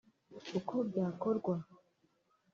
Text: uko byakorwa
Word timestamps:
uko 0.59 0.75
byakorwa 0.89 1.53